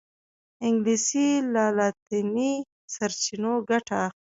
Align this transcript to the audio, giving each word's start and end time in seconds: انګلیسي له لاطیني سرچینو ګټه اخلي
انګلیسي 0.65 1.29
له 1.53 1.63
لاطیني 1.77 2.53
سرچینو 2.93 3.53
ګټه 3.69 3.95
اخلي 4.07 4.17